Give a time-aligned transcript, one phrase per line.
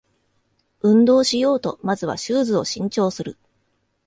[0.81, 3.37] 運動しようとまずはシューズを新調する